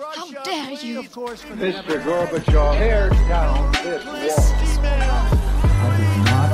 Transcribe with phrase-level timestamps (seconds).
[0.00, 1.02] How dare you?
[1.02, 2.00] Mr.
[2.04, 4.80] Gorbachev, tear down this wall.
[4.80, 6.50] I did not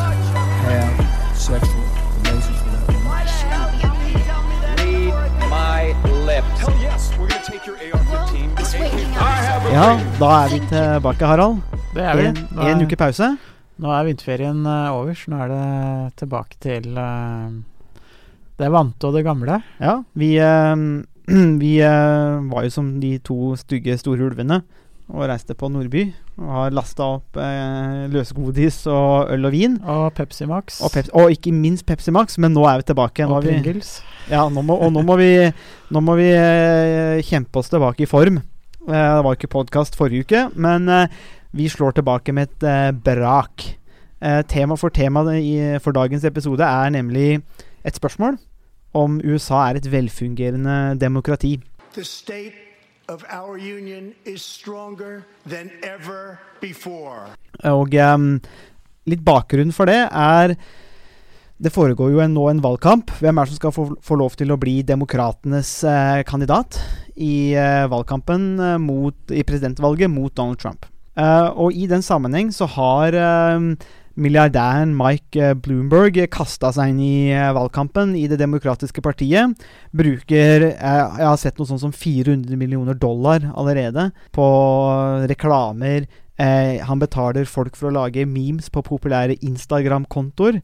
[0.66, 1.84] have sexual
[2.26, 3.06] relations with that woman.
[3.06, 4.46] I shouldn't be out
[4.82, 5.14] here.
[5.14, 5.82] Read my
[6.26, 6.58] lips.
[6.58, 8.58] Hell yes, we're gonna take your AR-15.
[8.58, 9.46] It's waking I up.
[9.46, 9.88] have a Ja,
[10.18, 11.62] da er vi tilbake, Harald.
[11.94, 12.26] Det er vi.
[12.26, 13.30] En, en er- uke pause.
[13.78, 17.50] Nå er vinterferien eh, over, så nå er det tilbake til eh,
[18.58, 19.62] det vante og det gamle.
[19.80, 20.76] Ja, vi, eh,
[21.62, 24.62] vi eh, var jo som de to stygge store ulvene
[25.06, 26.08] og reiste på Nordby.
[26.36, 29.76] Og har lasta opp eh, løsgodis og øl og vin.
[29.86, 30.80] Og Pepsi Max.
[30.82, 33.24] Og, Pepsi, og ikke minst Pepsi Max, men nå er vi tilbake.
[33.28, 33.92] Nå og Pringles.
[34.26, 35.30] vi, ja, nå må, og nå må vi,
[35.94, 38.40] nå må vi eh, kjempe oss tilbake i form.
[38.86, 41.06] Eh, det var ikke podkast forrige uke, men eh,
[41.56, 43.68] vi slår tilbake med et eh, brak.
[44.20, 47.36] Eh, tema for temaet i- for dagens episode er nemlig
[47.86, 48.38] et spørsmål
[48.94, 51.56] om USA er et velfungerende demokrati.
[57.70, 58.26] Og um,
[59.06, 60.56] litt bakgrunn for det er
[61.56, 63.14] Det foregår jo en, nå en valgkamp.
[63.22, 66.76] Hvem er det som skal få, få lov til å bli demokratenes eh, kandidat
[67.16, 70.84] i eh, valgkampen eh, mot, i presidentvalget mot Donald Trump?
[71.16, 73.88] Eh, og i den sammenheng så har eh,
[74.20, 79.56] milliardæren Mike eh, Bloomberg kasta seg inn i eh, valgkampen i Det demokratiske partiet.
[79.96, 80.76] Bruker eh,
[81.20, 84.46] Jeg har sett noe sånn som 400 millioner dollar allerede på
[85.30, 86.08] reklamer.
[86.36, 90.58] Han betaler folk for å lage memes på populære Instagram-kontoer.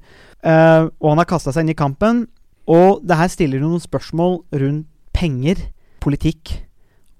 [0.45, 2.27] Og han har kasta seg inn i kampen.
[2.69, 5.64] Og det her stiller noen spørsmål rundt penger,
[6.05, 6.58] politikk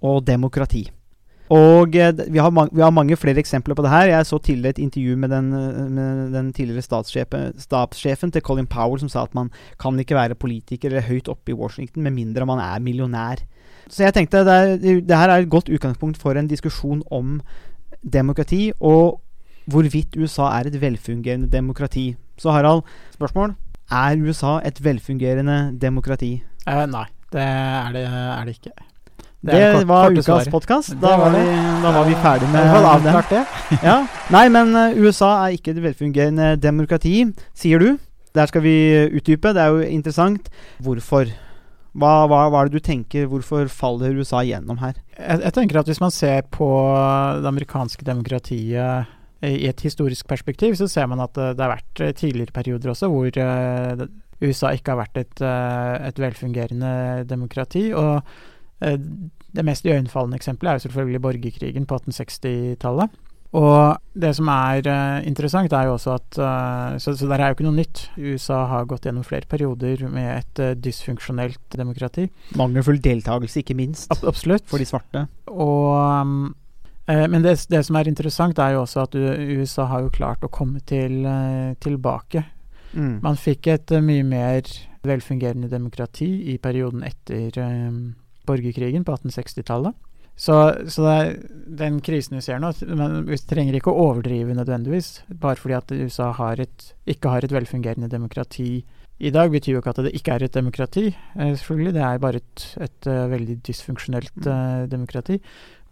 [0.05, 0.91] og demokrati.
[1.51, 4.13] Og eh, vi, har mange, vi har mange flere eksempler på det her.
[4.13, 8.67] Jeg så tidligere et intervju med den, eh, med den tidligere statssjefen, stabssjefen til Colin
[8.67, 12.13] Powell som sa at man kan ikke være politiker eller høyt oppe i Washington med
[12.13, 13.43] mindre man er millionær.
[13.89, 17.41] Så jeg tenkte det, er, det her er et godt utgangspunkt for en diskusjon om
[18.03, 19.21] demokrati og
[19.67, 22.15] hvorvidt USA er et velfungerende demokrati.
[22.39, 22.83] Så Harald,
[23.15, 23.55] spørsmål.
[23.91, 26.43] Er USA et velfungerende demokrati?
[26.67, 28.92] Eh, nei, det er det, er det ikke.
[29.43, 30.93] Det, det var ukas podkast.
[31.03, 32.83] Da, var vi- da var vi ferdig med det.
[32.93, 33.41] avklart det.
[33.83, 33.97] Ja.
[34.31, 37.25] Nei, men eh, USA er ikke et velfungerende demokrati,
[37.59, 37.97] sier du.
[38.39, 38.75] Der skal vi
[39.19, 39.51] utdype.
[39.53, 40.47] Det er jo interessant.
[40.81, 41.27] Hvorfor?
[41.93, 43.27] Hva, hva, hva er det du tenker?
[43.29, 44.95] Hvorfor faller USA gjennom her?
[45.19, 46.69] Jeg, jeg tenker at hvis man ser på
[47.43, 49.11] det amerikanske demokratiet
[49.43, 52.95] i et historisk perspektiv, så ser man at det, det har vært eh, tidligere perioder
[52.95, 54.07] også hvor eh,
[54.43, 56.95] USA ikke har vært et, eh, et velfungerende
[57.29, 57.89] demokrati.
[57.93, 58.49] Og eh,
[58.83, 63.21] det mest iøynefallende eksempelet er jo selvfølgelig borgerkrigen på 1860-tallet.
[63.53, 67.51] Og det som er uh, interessant, er jo også at uh, så, så der er
[67.51, 68.07] jo ikke noe nytt.
[68.17, 72.31] USA har gått gjennom flere perioder med et uh, dysfunksjonelt demokrati.
[72.57, 74.65] Mangelfull deltakelse, ikke minst, Ab absolutt.
[74.73, 75.27] for de svarte.
[75.53, 76.55] Og um,
[77.05, 80.49] eh, Men det, det som er interessant, er jo også at USA har jo klart
[80.49, 82.47] å komme til, eh, tilbake.
[82.95, 83.21] Mm.
[83.25, 84.69] Man fikk et eh, mye mer
[85.03, 87.93] velfungerende demokrati i perioden etter eh,
[88.49, 89.95] borgerkrigen på 1860-tallet.
[90.43, 90.57] Så,
[90.89, 91.35] så er
[91.69, 95.23] den krisen vi ser nå men Vi trenger ikke å overdrive nødvendigvis.
[95.43, 98.81] Bare fordi at USA har et, ikke har et velfungerende demokrati
[99.23, 101.05] i dag, betyr jo ikke at det ikke er et demokrati.
[101.13, 105.39] Eh, selvfølgelig, Det er bare et, et uh, veldig dysfunksjonelt uh, demokrati.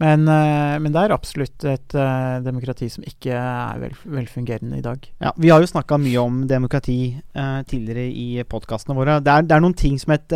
[0.03, 1.95] Men, uh, men det er absolutt et
[2.43, 5.07] demokrati som ikke er vel, velfungerende i dag.
[5.21, 7.21] Ja, Vi har jo snakka mye om demokrati
[7.69, 9.21] tidligere i podkastene våre.
[9.21, 10.33] Det er, det er noen ting som et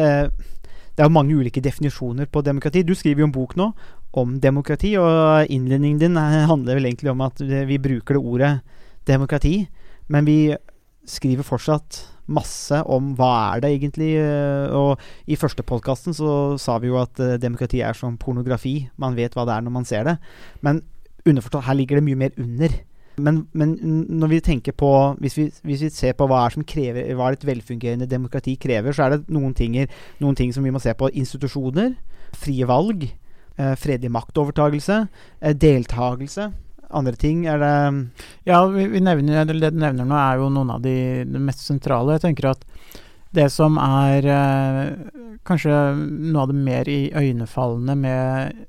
[0.95, 2.85] Det er mange ulike definisjoner på demokrati.
[2.87, 3.73] Du skriver jo en bok nå
[4.15, 8.53] om demokrati, og innledningen din eh, handler vel egentlig om at vi bruker det ordet
[9.09, 9.67] demokrati,
[10.09, 10.39] men vi
[11.05, 11.99] skriver fortsatt
[12.31, 14.15] masse om hva er det egentlig.
[14.17, 18.89] eh, Og i første podkasten så sa vi jo at eh, demokrati er som pornografi.
[18.97, 20.17] Man vet hva det er når man ser det.
[20.63, 20.83] Men
[21.27, 22.79] underforstått, her ligger det mye mer under.
[23.17, 23.77] Men, men
[24.11, 24.91] når vi tenker på
[25.23, 29.07] hvis vi, hvis vi ser på hva som krever Hva et velfungerende demokrati krever, så
[29.07, 29.91] er det noen, tinger,
[30.23, 31.13] noen ting som vi må se på.
[31.15, 31.95] Institusjoner,
[32.35, 33.07] frie valg,
[33.57, 35.01] eh, fredelig maktovertagelse,
[35.41, 36.51] eh, deltagelse.
[36.95, 37.75] Andre ting er det
[38.47, 41.65] Ja, vi, vi nevner, det du nevner nå, er jo noen av de, de mest
[41.67, 42.19] sentrale.
[42.19, 42.67] Jeg tenker at
[43.35, 44.93] det som er eh,
[45.47, 48.63] kanskje noe av det mer iøynefallende med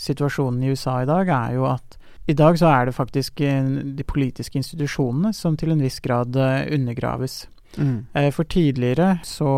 [0.00, 3.64] situasjonen i USA i dag, er jo at i dag så er det faktisk eh,
[3.96, 7.48] de politiske institusjonene som til en viss grad eh, undergraves.
[7.76, 8.06] mm.
[8.14, 9.48] Eh, For tidligere så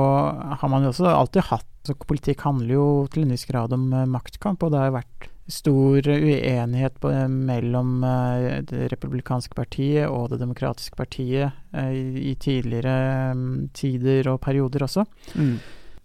[0.60, 3.90] har man jo også alltid hatt så Politikk handler jo til en viss grad om
[4.08, 8.00] maktkamp, og det har vært stor uenighet på, mellom
[8.64, 13.36] Det republikanske partiet og Det demokratiske partiet i, i tidligere
[13.76, 15.04] tider og perioder også.
[15.36, 15.58] Mm.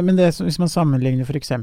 [0.04, 1.54] Men det, hvis man sammenligner f.eks.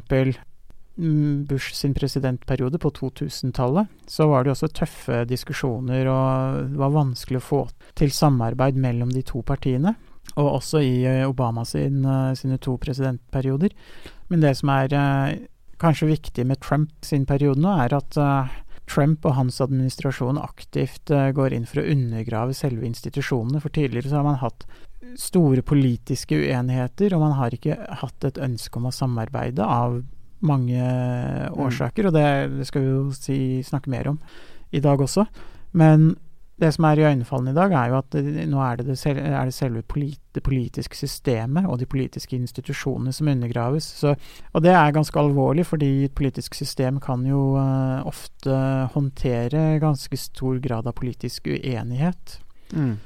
[0.98, 6.94] mm, Bush sin presidentperiode på 2000-tallet, så var det også tøffe diskusjoner, og det var
[6.96, 7.62] vanskelig å få
[7.98, 9.96] til samarbeid mellom de to partiene.
[10.34, 13.72] Og også i eh, Obama sin, eh, sine to presidentperioder.
[14.28, 15.36] Men det som er eh,
[15.80, 18.18] kanskje viktig med Trump sin periode nå, er at
[18.86, 23.60] Trump og hans administrasjon aktivt går inn for å undergrave selve institusjonene.
[23.60, 24.64] For tidligere så har man hatt
[25.20, 30.00] store politiske uenigheter, og man har ikke hatt et ønske om å samarbeide av
[30.40, 30.82] mange
[31.56, 32.26] årsaker, og det,
[32.58, 34.20] det skal vi jo si, snakke mer om
[34.74, 35.26] i dag også.
[35.76, 36.14] Men
[36.56, 39.18] det som er iøynefallende i dag, er jo at det, nå er det, det, sel,
[39.20, 43.88] er det selve polit, det politiske systemet og de politiske institusjonene som undergraves.
[44.00, 44.14] Så,
[44.52, 48.56] og det er ganske alvorlig, fordi et politisk system kan jo uh, ofte
[48.94, 52.38] håndtere ganske stor grad av politisk uenighet.
[52.72, 52.96] Mm.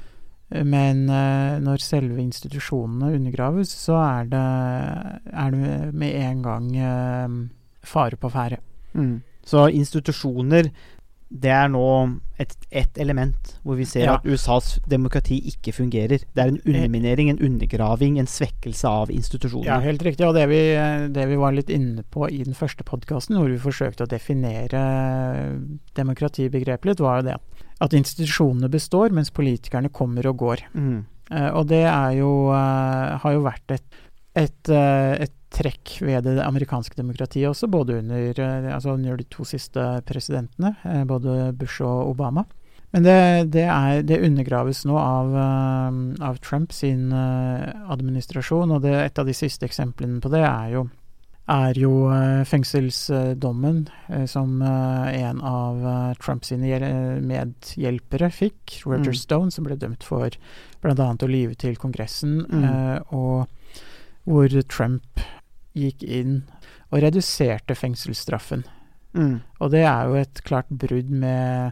[0.51, 4.45] Men uh, når selve institusjonene undergraves, så er det,
[5.31, 7.37] er det med en gang uh,
[7.87, 8.59] fare på ferde.
[8.93, 9.21] Mm.
[9.47, 10.69] Så institusjoner
[11.31, 11.83] det er nå
[12.41, 14.15] et, et element hvor vi ser Ja.
[14.17, 16.19] at USAs demokrati ikke fungerer.
[16.19, 19.13] Det er en underminering, en undergraving, en svekkelse av
[19.69, 20.27] Ja, helt riktig.
[20.27, 20.59] Og det vi,
[21.15, 24.83] det vi var litt inne på i den første podkasten, hvor vi forsøkte å definere
[25.95, 27.37] demokratibegrepet litt, var jo det
[27.81, 30.67] at, institusjonene består, mens politikerne kommer og går.
[30.75, 31.05] Mm.
[31.31, 34.01] Eh, og det er jo, eh, har jo vært et,
[34.35, 39.23] et, eh, et trekk ved det amerikanske demokratiet også, både under, eh, altså under de
[39.29, 42.45] to siste presidentene, eh, både Bush og Obama.
[42.91, 45.91] Men det, det, er, det undergraves nå av, eh,
[46.27, 50.89] av Trump sin administrasjon, og det, et av de siste eksemplene på det er jo,
[51.51, 51.91] er jo
[52.47, 53.87] fengselsdommen
[54.29, 55.81] som en av
[56.21, 59.19] Trumps medhjelpere fikk, Roger Mm.
[59.19, 60.29] Stone, som ble dømt for
[60.81, 60.93] bl.a.
[60.95, 63.03] å lyve til Kongressen, Mm.
[63.11, 63.47] og
[64.23, 65.19] hvor Trump
[65.77, 66.41] gikk inn
[66.91, 68.65] og reduserte fengselsstraffen.
[69.15, 69.39] Mm.
[69.59, 71.71] Og det er jo et klart brudd med,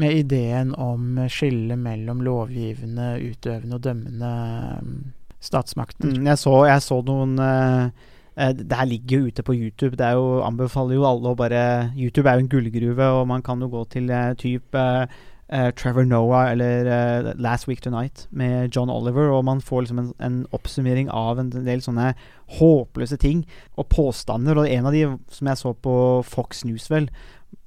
[0.00, 5.14] med ideen om skillet mellom lovgivende, utøvende og dømmende statsmakten.
[5.40, 6.12] statsmakter.
[6.12, 8.04] Mm, jeg, så, jeg så noen eh,
[8.36, 9.96] eh, Det her ligger jo ute på YouTube.
[9.96, 11.62] Det er jo, anbefaler jo alle å bare
[11.96, 14.84] YouTube er jo en gullgruve, og man kan jo gå til uh, type
[15.48, 20.02] eh, Trevor Noah eller uh, Last Week Tonight med John Oliver, og man får liksom
[20.02, 22.12] en, en oppsummering av en del sånne
[22.58, 23.44] håpløse ting
[23.76, 24.58] og påstander.
[24.58, 25.96] Og en av de som jeg så på
[26.26, 27.10] Fox News, vel,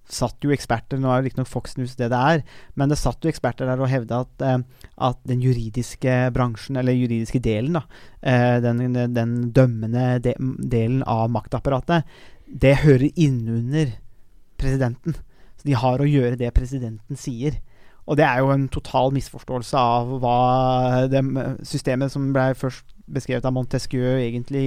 [0.10, 2.40] satt jo eksperter Nå er jo riktignok Fox News det det er,
[2.74, 6.98] men det satt jo eksperter der og hevda at, eh, at den juridiske bransjen, eller
[6.98, 7.84] juridiske delen, da,
[8.64, 10.34] den, den dømmende de,
[10.66, 12.10] delen av maktapparatet,
[12.50, 13.94] det hører innunder
[14.58, 15.14] presidenten.
[15.60, 17.60] Så de har å gjøre det presidenten sier.
[18.09, 20.38] Og det er jo en total misforståelse av hva
[21.11, 21.21] det
[21.67, 24.65] systemet som ble først beskrevet av Montesquieu, egentlig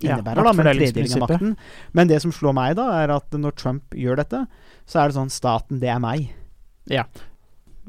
[0.00, 0.68] innebærer, Ja, da, med
[1.16, 1.56] av makten.
[1.96, 4.44] Men det som slår meg, da, er at når Trump gjør dette,
[4.88, 6.30] så er det sånn Staten, det er meg.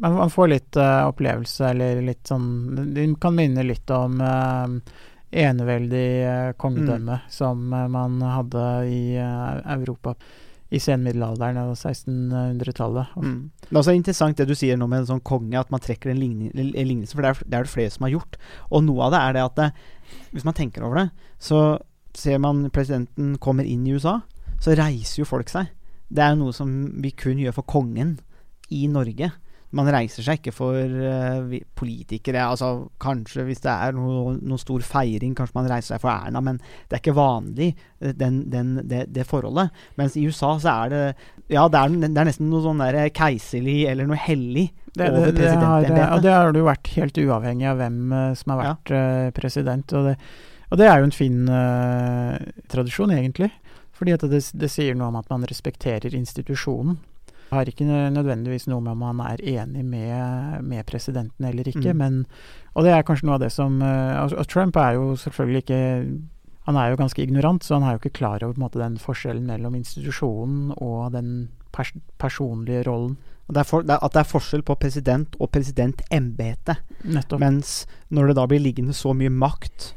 [0.02, 2.48] Man, man får litt uh, opplevelse, eller litt sånn
[2.96, 4.94] Det kan minne litt om uh,
[5.32, 10.16] eneveldig uh, kongedømme som eh, man hadde i Europa
[10.72, 13.16] i senmiddelalderen og 1600-tallet.
[13.20, 13.52] Mm.
[13.66, 16.14] Det er også interessant det du sier nå med en sånn konge, at man trekker
[16.14, 18.38] en ligning- en lignelse, for det er, det er det flere som har gjort.
[18.72, 19.70] Og noe av det er det at det,
[20.32, 21.08] hvis man tenker over det,
[21.40, 21.82] så
[22.16, 24.22] ser man presidenten kommer inn i USA,
[24.62, 25.72] så reiser jo folk seg.
[26.12, 26.72] Det er jo noe som
[27.04, 28.20] vi kun gjør for kongen
[28.72, 29.32] i Norge.
[29.78, 32.44] Man reiser seg ikke for uh, politikere.
[32.44, 36.42] Altså Kanskje hvis det er noe, noe stor feiring, kanskje man reiser seg for Erna,
[36.44, 39.72] men det er ikke vanlig, eh, den, den, det, det forholdet.
[40.00, 41.04] Mens i USA så er det
[41.52, 45.34] Ja, det er, det er nesten noe sånn der keiserlig eller noe hellig Det, det,
[45.40, 48.96] det, har, og det har jo vært helt uavhengig av hvem eh, som har vært
[48.96, 49.96] eh, president.
[49.96, 50.18] Og det,
[50.72, 52.36] og det er jo en fin uh,
[52.72, 53.50] tradisjon, egentlig.
[53.96, 56.96] Fordi at det, det sier noe om at man respekterer institusjonen.
[57.52, 61.92] Det har ikke nødvendigvis noe med om han er enig med, med presidenten eller ikke,
[61.92, 61.98] Mm.
[61.98, 62.26] men
[62.76, 65.62] Og det er kanskje noe av det som eh, altså, Og Trump er jo selvfølgelig
[65.66, 65.82] ikke
[66.66, 68.80] Han er jo ganske ignorant, så han er jo ikke klar over på en måte,
[68.80, 73.18] den forskjellen mellom institusjonen og den pers personlige rollen.
[73.52, 76.78] Det for, det er, at det er forskjell på president og presidentembetet.
[77.42, 79.94] Mens når det da blir liggende så mye makt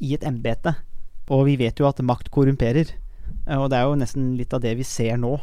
[0.00, 0.74] i et embete,
[1.30, 2.90] og vi vet jo at makt korrumperer,
[3.46, 5.34] og det er jo nesten litt av det vi ser nå.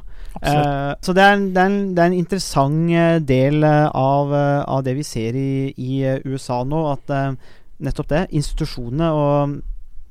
[0.41, 3.87] Eh, så det er, en, det, er en, det er en interessant eh, del eh,
[3.97, 7.51] av, eh, av det vi ser i, i eh, USA nå, at uh,
[7.83, 9.59] nettopp det, institusjonene og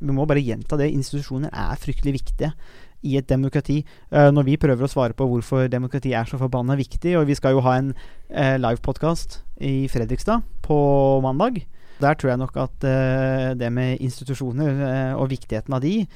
[0.01, 2.53] vi må bare gjenta det, institusjoner er fryktelig viktige
[3.07, 3.81] i et demokrati.
[4.13, 7.37] Uh, når vi prøver å svare på hvorfor demokrati er så forbanna viktig, og vi
[7.39, 10.81] skal jo ha en uh, livepodkast i Fredrikstad på
[11.25, 11.63] mandag,
[12.01, 16.07] Der tror jeg nok at uh, det med institusjoner uh, og viktigheten av de,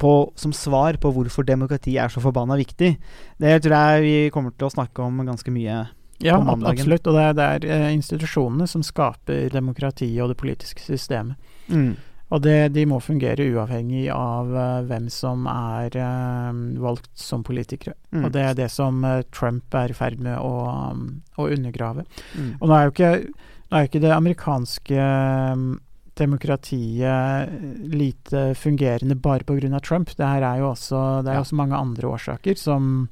[0.00, 2.90] på, som svar på hvorfor demokrati er så forbanna viktig,
[3.40, 5.80] det tror jeg vi kommer til å snakke om ganske mye.
[6.20, 7.06] Ja, på ab- Ja, absolutt.
[7.08, 11.40] Og det er, det er eh, institusjonene som skaper demokratiet og det politiske systemet.
[12.30, 17.96] Og det, de må fungere uavhengig av uh, hvem som er uh, valgt som politikere.
[18.12, 18.26] Mm.
[18.26, 20.52] Og det er det som uh, Trump er i ferd med å,
[20.92, 21.08] um,
[21.40, 22.04] å undergrave.
[22.36, 22.52] Mm.
[22.60, 23.10] Og nå er jo ikke,
[23.70, 24.98] nå er ikke det amerikanske
[25.54, 25.80] um,
[26.18, 27.48] demokratiet
[27.94, 29.78] lite fungerende bare pga.
[29.80, 30.10] Trump.
[30.16, 31.40] Det her er jo også, det er Ja.
[31.40, 33.08] også mange andre årsaker som,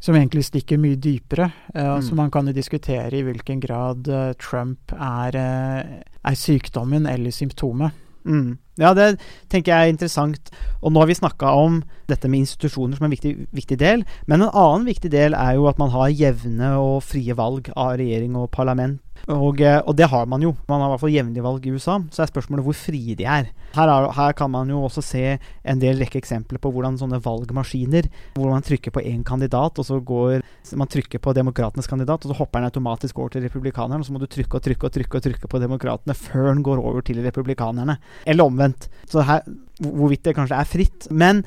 [0.00, 1.52] som egentlig stikker mye dypere.
[1.74, 2.02] Uh, Mm.
[2.02, 7.30] Så man kan jo diskutere i hvilken grad uh, Trump er, uh, er sykdommen eller
[7.30, 7.92] symptomet.
[8.24, 8.56] Mm.
[8.78, 10.50] Ja, det tenker jeg er interessant.
[10.82, 14.04] Og nå har vi snakka om dette med institusjoner som en viktig, viktig del.
[14.26, 17.98] Men en annen viktig del er jo at man har jevne og frie valg av
[18.00, 19.00] regjering og parlament.
[19.30, 20.52] Og, eh, og det har man jo.
[20.68, 21.98] Man har i hvert fall jevnlige valg i USA.
[22.12, 23.48] Så er spørsmålet hvor frie de er.
[23.74, 24.10] Her, er.
[24.12, 25.22] her kan man jo også se
[25.64, 29.86] en del rekke eksempler på hvordan sånne valgmaskiner Hvor man trykker på én kandidat, og
[29.86, 30.44] så går
[30.78, 34.14] man trykker på demokratenes kandidat, og så hopper den automatisk over til republikaneren, og så
[34.14, 37.00] må du trykke og trykke og trykke og trykke på demokratene før den går over
[37.04, 37.98] til republikanerne.
[38.26, 38.88] Eller omvendt.
[39.08, 39.42] Så her,
[39.80, 41.08] hvorvidt det kanskje er fritt.
[41.10, 41.44] Men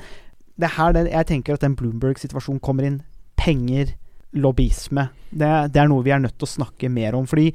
[0.58, 3.02] det er her jeg tenker at den Bloomberg-situasjonen kommer inn.
[3.38, 3.94] Penger,
[4.36, 5.08] lobbyisme.
[5.30, 7.26] Det, det er noe vi er nødt til å snakke mer om.
[7.28, 7.50] Fordi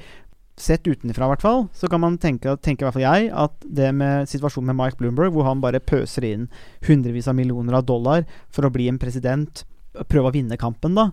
[0.59, 3.89] sett utenfra, i hvert fall, så kan man tenke, tenke hvert fall jeg, at det
[3.97, 6.49] med situasjonen med Mike Bloomberg, hvor han bare pøser inn
[6.87, 9.63] hundrevis av millioner av dollar for å bli en president,
[10.09, 11.09] prøve å vinne kampen, da,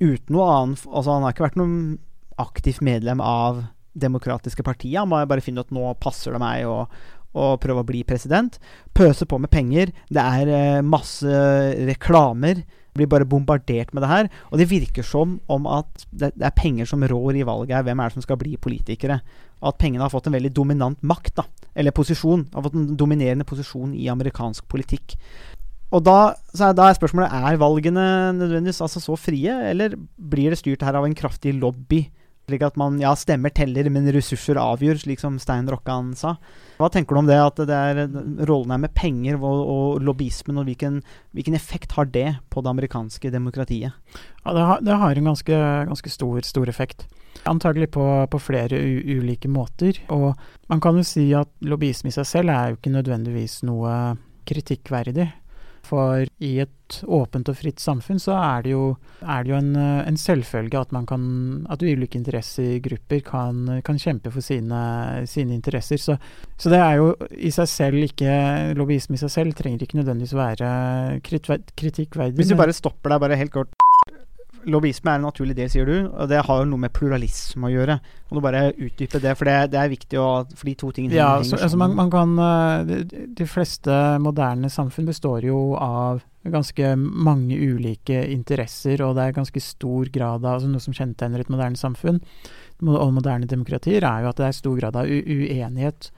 [0.00, 1.98] uten noe annet Altså, han har ikke vært noen
[2.38, 3.64] aktivt medlem av
[3.98, 5.00] demokratiske partiet.
[5.00, 6.84] Han må bare finne ut nå passer det meg å,
[7.36, 8.58] å prøve å bli president.
[8.96, 9.92] Pøse på med penger.
[10.08, 11.42] Det er eh, masse
[11.88, 12.62] reklamer.
[12.98, 14.30] Blir bare bombardert med det her.
[14.50, 17.86] Og det virker som om at det, er penger som rår i valget her.
[17.86, 19.20] Hvem er det som skal bli politikere?
[19.60, 21.46] Og at pengene har fått en veldig dominant makt, da.
[21.78, 22.48] Eller posisjon.
[22.54, 25.18] Har fått en dominerende posisjon i amerikansk politikk.
[25.88, 28.04] Og da, er, da er spørsmålet er valgene
[28.36, 32.02] nødvendigvis altså så frie, eller blir det styrt her av en kraftig lobby?
[32.48, 36.38] Slik at man ja, stemmer teller, men ressurser avgjør, slik som Stein Rokkan sa.
[36.78, 38.00] Hva tenker du om det, at det er
[38.48, 41.02] rollen her med penger og, og lobbyismen, og hvilken,
[41.36, 43.92] hvilken effekt har det på det amerikanske demokratiet?
[44.46, 45.58] Ja, det har, det har en ganske,
[45.90, 47.04] ganske stor, stor effekt.
[47.48, 50.00] Antagelig på, på flere ulike måter.
[50.08, 50.32] Og
[50.72, 53.92] man kan jo si at lobbyisme i seg selv er jo ikke nødvendigvis noe
[54.48, 55.28] kritikkverdig.
[55.88, 58.84] For i et åpent og fritt samfunn så er det jo,
[59.20, 61.22] er det jo en, eh, en selvfølge at man kan
[61.70, 64.80] At ulike interessegrupper kan, kan kjempe for sine,
[65.26, 65.96] sine interesser.
[66.00, 66.16] Så,
[66.56, 68.32] så det er jo i seg selv ikke
[68.78, 72.36] Lobbyisme i seg selv trenger ikke nødvendigvis være kritikkverdig.
[72.36, 73.87] Hvis du bare stopper deg bare helt kort
[74.66, 77.70] Lobbyisme er en naturlig del, sier du, og det har jo noe med pluralisme å
[77.70, 77.98] gjøre.
[78.28, 81.14] Kan du bare utdype det, for det, det er viktig å For de to tingene
[81.14, 81.96] Ja, henger så, altså man, sammen.
[81.96, 89.02] man kan eh, de, de fleste moderne samfunn består jo av ganske mange ulike interesser,
[89.04, 92.20] og det er ganske stor grad av altså Noe som kjennetegner et moderne samfunn
[92.86, 96.10] og moderne demokratier, er jo at det er stor grad av uenighet.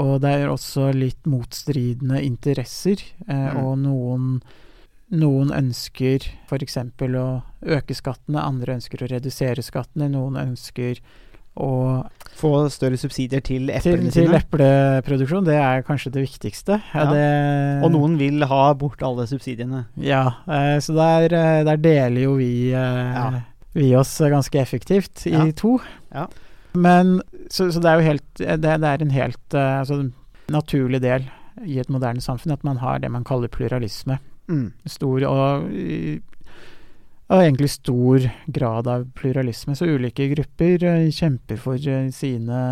[0.00, 3.56] Og det er også litt motstridende interesser, eh, Mm.
[3.66, 4.42] og noen
[5.10, 6.76] noen ønsker f.eks.
[6.76, 7.24] å
[7.66, 11.00] øke skattene, andre ønsker å redusere skattene, noen ønsker
[11.60, 12.06] å
[12.40, 14.38] Få større subsidier til til, eplene til sine.
[14.38, 16.78] epleproduksjon, det er kanskje det viktigste.
[16.94, 17.04] Ja.
[17.10, 17.24] Det,
[17.84, 19.82] Og noen vil ha bort alle subsidiene.
[19.98, 23.42] Ja, eh, så der, eh, der deler jo vi, eh, Ja.
[23.74, 25.50] vi oss ganske effektivt i Ja.
[25.52, 25.80] to.
[26.14, 26.28] Ja.
[26.72, 30.12] Men så, så det er jo helt Det, det er en helt altså,
[30.48, 31.24] naturlig del
[31.66, 34.18] i et moderne samfunn at man har det man kaller pluralisme.
[34.50, 34.66] Mm.
[34.90, 35.66] Stor og,
[37.30, 39.76] og egentlig stor grad av pluralisme.
[39.78, 42.62] Så ulike grupper eh, kjemper for eh, sine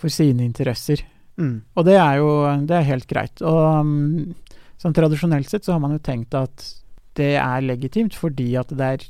[0.00, 1.04] for sine interesser.
[1.40, 1.62] Mm.
[1.74, 2.30] Og det er jo
[2.68, 3.42] det er helt greit.
[3.42, 4.34] Og um,
[4.80, 6.70] sånn tradisjonelt sett så har man jo tenkt at
[7.18, 9.04] det er legitimt fordi at det er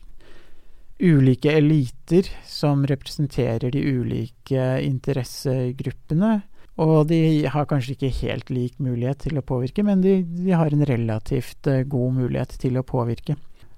[1.04, 6.36] ulike eliter som representerer de ulike interessegruppene.
[6.82, 10.74] Og de har kanskje ikke helt lik mulighet til å påvirke, men de, de har
[10.74, 13.36] en relativt eh, god mulighet til å påvirke.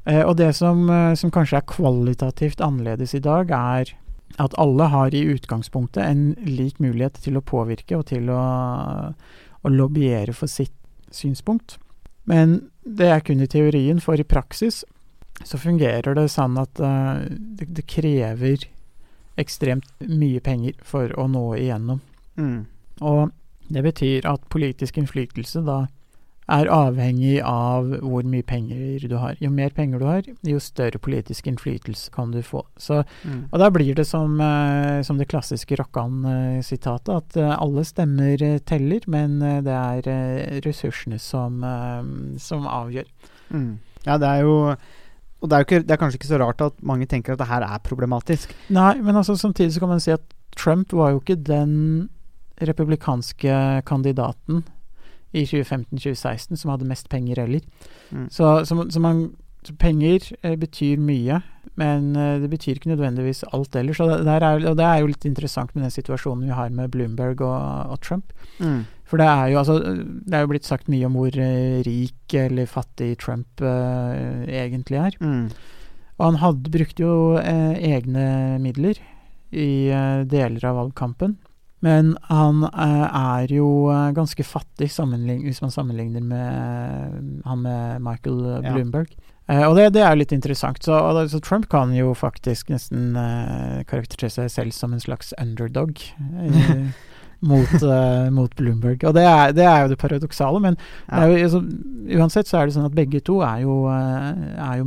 [0.09, 3.93] Eh, og det som, eh, som kanskje er kvalitativt annerledes i dag, er
[4.41, 8.45] at alle har i utgangspunktet en lik mulighet til å påvirke og til å,
[9.13, 10.75] å lobbyere for sitt
[11.13, 11.77] synspunkt.
[12.25, 14.83] Men det er kun i teorien, for i praksis
[15.45, 18.65] så fungerer det sånn at det, det krever
[19.37, 22.01] ekstremt mye penger for å nå igjennom.
[22.41, 22.65] Mm.
[23.01, 23.31] Og
[23.73, 25.87] det betyr at politisk innflytelse da
[26.49, 29.35] er avhengig av hvor mye penger du har.
[29.43, 32.63] Jo mer penger du har, jo større politisk innflytelse kan du få.
[32.79, 33.49] Så, Mm.
[33.51, 38.59] og da blir det som, eh, som det klassiske Rokkan-sitatet, at eh, alle stemmer eh,
[38.59, 41.59] teller, men det er ressursene som,
[42.39, 43.11] som avgjør.
[43.51, 43.79] Mm.
[44.07, 44.77] Ja, det er jo
[45.43, 47.47] Og det er, ikke, det er kanskje ikke så rart at mange tenker at det
[47.51, 48.55] her er problematisk.
[48.71, 50.23] Nei, men altså samtidig så kan man si at
[50.57, 52.09] Trump var jo ikke den
[52.61, 54.65] republikanske kandidaten
[55.37, 57.61] i 2015-2016 som hadde mest penger heller.
[58.11, 58.31] Mm.
[58.31, 59.27] Så, så, så man
[59.67, 61.41] så penger eh, betyr mye,
[61.75, 64.01] men eh, det betyr ikke nødvendigvis alt ellers.
[64.01, 66.93] Og det, er, og det er jo litt interessant med den situasjonen vi har med
[66.95, 68.33] Bloomberg og, og Trump.
[68.63, 68.85] Mm.
[69.07, 72.35] For det er jo altså Det er jo blitt sagt mye om hvor eh, rik
[72.35, 75.19] eller fattig Trump eh, egentlig er.
[75.21, 75.51] Mm.
[76.17, 78.99] Og han hadde, brukte jo eh, egne midler
[79.53, 81.37] i eh, deler av valgkampen.
[81.85, 88.03] Men han eh, er jo eh, ganske fattig hvis man sammenligner med eh, han med
[88.03, 89.13] Michael Bloomberg.
[89.47, 89.69] Ja.
[89.69, 90.83] Og det, det er litt interessant.
[90.83, 90.97] Så,
[91.31, 93.15] så Trump kan jo faktisk nesten
[93.87, 96.01] karakterisere seg selv som en slags underdog.
[97.47, 99.05] mot, uh, mot Bloomberg.
[99.05, 101.61] Og det er, det er jo det paradoksale, men det er jo, altså,
[102.17, 104.87] uansett så er det sånn at begge to er jo, er jo,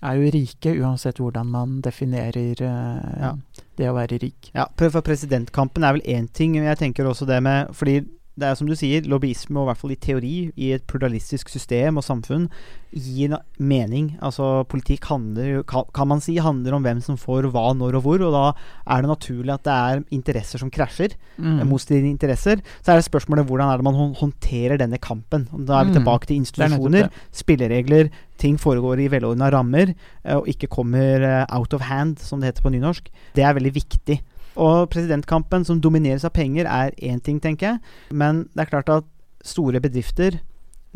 [0.00, 3.34] er jo rike, uansett hvordan man definerer uh, Ja.
[3.78, 4.50] Det å være rik.
[4.56, 8.00] Ja, for presidentkampen er vel én ting, men jeg tenker også det med Fordi
[8.36, 11.48] det er som du sier, lobbyisme, og i hvert fall i teori, i et pluralistisk
[11.48, 12.50] system og samfunn,
[12.92, 14.10] gir mening.
[14.24, 18.24] Altså politikk handler kan, man si handler om hvem som får hva, når og hvor,
[18.28, 18.44] og da
[18.92, 21.16] er det naturlig at det er interesser som krasjer.
[21.40, 21.64] Mm.
[21.68, 22.60] Motstridende interesser.
[22.84, 25.48] Så er det spørsmålet hvordan er det man håndterer denne kampen.
[25.52, 25.98] Og Da er vi Mm.
[26.02, 31.46] tilbake til er institusjoner, spilleregler, ting foregår i velordna rammer, eh, og ikke kommer eh,
[31.56, 33.08] out of hand, som det heter på nynorsk.
[33.34, 34.20] Det er veldig viktig.
[34.56, 37.80] Og presidentkampen, som domineres av penger, er én ting, tenker jeg.
[38.10, 39.08] Men det er klart at
[39.46, 40.40] store bedrifter,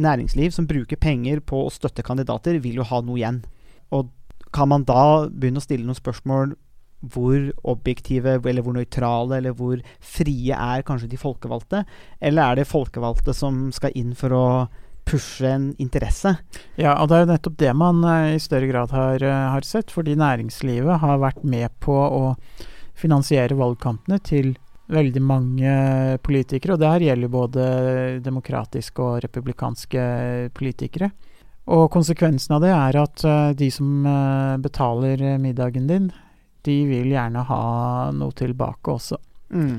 [0.00, 3.42] næringsliv, som bruker penger på å støtte kandidater, vil jo ha noe igjen.
[3.92, 4.08] Og
[4.54, 6.56] kan man da begynne å stille noen spørsmål
[7.00, 11.84] hvor objektive, eller hvor nøytrale, eller hvor frie er kanskje de folkevalgte?
[12.20, 14.44] Eller er det folkevalgte som skal inn for å
[15.08, 16.34] pushe en interesse?
[16.76, 19.66] Ja, og det er jo nettopp det man eh, i større grad har, eh, har
[19.66, 22.34] sett, fordi næringslivet har vært med på å
[23.00, 24.54] finansiere valgkampene til
[24.90, 25.72] veldig mange
[26.26, 27.64] politikere, og det her gjelder både
[28.24, 30.04] demokratiske og republikanske
[30.56, 31.10] politikere.
[31.70, 36.10] Og konsekvensen av det er at eh, de som eh, betaler middagen din,
[36.66, 37.64] de vil gjerne ha
[38.16, 39.20] noe tilbake også.
[39.54, 39.76] Mm.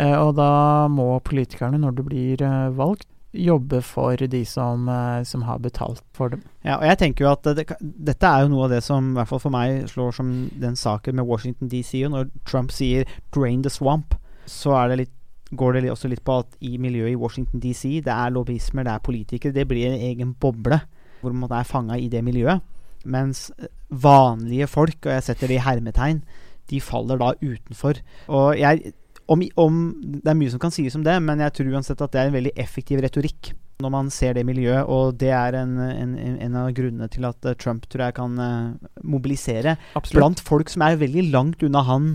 [0.00, 2.46] Eh, og da må politikerne, når det blir
[2.78, 6.42] valgt, jobbe for de som, eh, som har betalt for dem.
[6.64, 9.10] Ja, og jeg tenker jo at det, det, dette er jo noe av det som
[9.10, 12.06] i hvert fall for meg slår som den saken med Washington DC.
[12.08, 14.16] Når Trump sier 'drain the swamp',
[14.46, 15.14] så er det litt,
[15.54, 18.92] går det også litt på at i miljøet i Washington DC, det er lobbyismer, det
[18.92, 19.52] er politikere.
[19.52, 20.80] Det blir en egen boble
[21.20, 22.60] hvor man er fanga i det miljøet.
[23.04, 26.22] Mens eh, vanlige folk, og jeg setter det i hermetegn,
[26.70, 28.00] de faller da utenfor.
[28.28, 28.94] Og jeg
[29.30, 29.76] om, om,
[30.22, 32.30] Det er mye som kan sies om det, men jeg tror uansett at det er
[32.30, 36.58] en veldig effektiv retorikk når man ser det miljøet, og det er en, en, en
[36.60, 39.74] av grunnene til at eh, Trump tror jeg kan mobilisere mobilisere
[40.14, 42.12] blant folk som er veldig langt unna han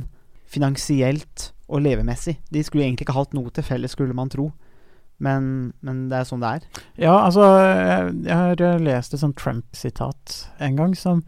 [0.50, 2.40] finansielt og levemessig.
[2.50, 4.50] De skulle egentlig ikke hatt noe til felles, skulle man tro.
[5.20, 6.84] Men, men det er sånn det er.
[6.96, 11.26] Ja, altså Jeg, jeg har eh, lest et sånt Trump-sitat en gang som,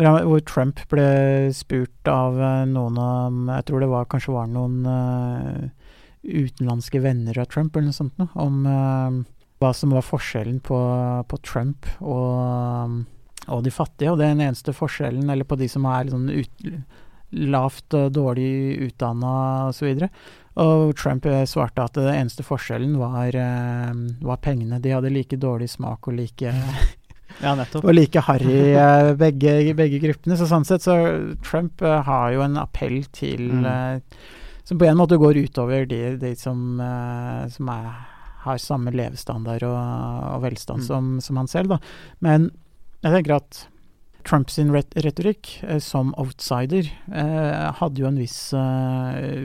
[0.00, 1.06] hvor, han, hvor Trump ble
[1.52, 5.68] spurt av eh, noen av Jeg tror det var, kanskje var noen uh,
[6.24, 9.20] utenlandske venner av Trump eller noe sånt noe, om uh,
[9.60, 10.78] hva som var forskjellen på,
[11.28, 13.02] på Trump og,
[13.44, 14.14] og de fattige.
[14.14, 16.64] Og den eneste forskjellen, eller på de som er sånn ut,
[17.30, 19.34] lavt og dårlig utdanna
[19.68, 20.06] osv.
[20.64, 23.36] Og Trump svarte at den eneste forskjellen var,
[24.24, 24.80] var pengene.
[24.80, 26.54] De hadde like dårlig smak og like,
[27.42, 27.84] Ja, nettopp.
[27.84, 30.36] og like harry, eh, begge, begge gruppene.
[30.36, 30.96] Så sånn sett så
[31.42, 33.64] Trump eh, har jo en appell til Mm.
[33.66, 34.00] eh,
[34.64, 36.78] Som på en måte går utover de, de som,
[37.50, 37.86] som er,
[38.44, 40.86] har samme levestandard og, og velstand Mm.
[40.86, 41.78] som, som han selv, da.
[42.20, 42.50] Men
[43.02, 43.66] jeg tenker at
[44.22, 48.52] Trumps retorikk som outsider hadde jo en viss,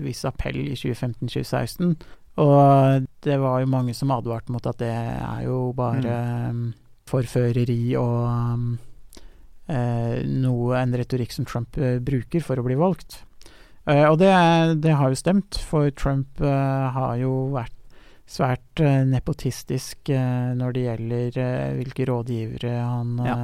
[0.03, 1.95] viss appell i 2015-2016.
[2.37, 6.53] Og det var jo mange som advarte mot at det er jo bare eh,
[7.09, 8.77] forføreri og
[9.69, 13.19] eh, noe, en retorikk som Trump eh, bruker for å bli valgt.
[13.85, 14.31] Eh, og det,
[14.81, 17.73] det har jo stemt, for Trump har jo vært
[18.25, 21.35] svært nepotistisk når det gjelder
[21.77, 23.35] hvilke rådgivere han Ja.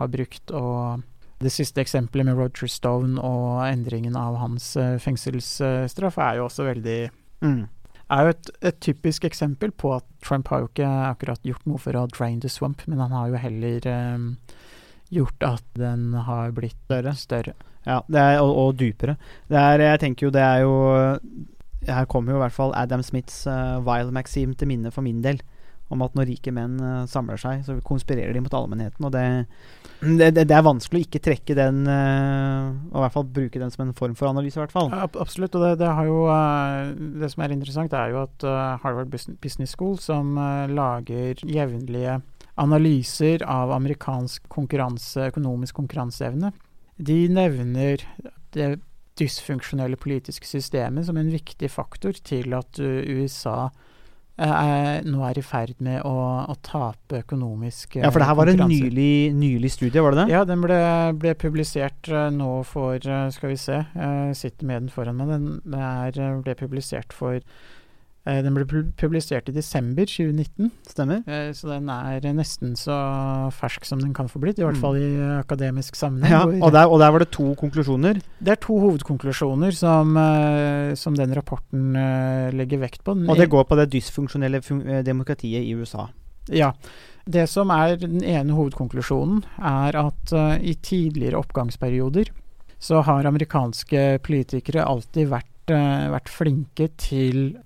[0.00, 0.50] har brukt.
[0.50, 1.04] Og
[1.38, 6.98] det siste eksempelet med Roger Stone og endringen av hans fengselsstraff er jo også veldig
[7.38, 7.68] Mm.
[8.10, 11.80] Er jo et, et typisk eksempel på at Trump har jo ikke akkurat gjort noe
[11.82, 14.30] for å drain the swamp, men han har jo heller um,
[15.12, 17.14] gjort at den har blitt Større.
[17.14, 17.54] større.
[17.86, 19.16] Ja, det er, og, og dypere.
[19.48, 20.74] Det er, jeg tenker jo det er jo
[21.86, 25.22] Her kommer jo i hvert fall Adam Smiths uh, Vile Maxim til minne for min
[25.24, 25.40] del.
[25.88, 29.06] Om at når rike menn uh, samler seg, så konspirerer de mot allmennheten.
[29.08, 29.24] Og det,
[30.02, 33.62] det, det, det er vanskelig å ikke trekke den uh, Og i hvert fall bruke
[33.62, 34.92] den som en form for analyse, i hvert fall.
[34.92, 35.56] Ja, absolutt.
[35.56, 38.48] Og det, det, har jo, uh, det som er interessant, er jo at
[38.84, 40.36] Harvard Business School, som
[40.72, 42.18] lager jevnlige
[42.58, 46.50] analyser av amerikansk konkurranse, økonomisk konkurranseevne,
[46.98, 48.02] de nevner
[48.56, 48.72] det
[49.18, 53.84] dysfunksjonelle politiske systemet som en viktig faktor til at USA eh,
[54.46, 56.14] er, nå er i ferd med å,
[56.46, 60.24] å tape økonomisk eh, Ja, for det her var en nylig, nylig studie, var det
[60.24, 60.34] det?
[60.36, 60.78] Ja, den ble,
[61.18, 65.32] ble publisert eh, nå for eh, Skal vi se, jeg sitter med den foran meg.
[65.32, 67.42] Den, den er, ble publisert for
[68.44, 68.64] Den ble
[69.00, 71.22] publisert i desember 2019, Stemmer?
[71.26, 72.96] eh, så den er eh, nesten så
[73.56, 74.58] fersk som den kan få blitt.
[74.58, 74.80] I hvert Mm.
[74.84, 76.30] fall i eh, akademisk sammenheng.
[76.30, 78.20] Ja, og der, og der var det to konklusjoner.
[78.40, 83.14] det er to hovedkonklusjoner som, eh, som den rapporten eh, legger vekt på.
[83.16, 86.08] Den Og det går på det dysfunksjonelle eh, demokratiet i USA.
[86.48, 86.72] Ja.
[87.28, 92.30] Det som er den ene hovedkonklusjonen, er at eh, i tidligere oppgangsperioder
[92.80, 97.58] så har amerikanske politikere alltid vært, eh, vært flinke til